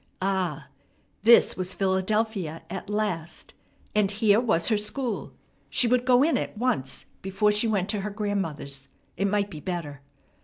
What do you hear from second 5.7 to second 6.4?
would go in